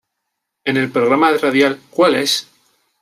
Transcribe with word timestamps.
En 0.65 0.77
el 0.77 0.89
programa 0.89 1.31
radial 1.37 1.79
"Cual 1.91 2.15
es? 2.15 2.47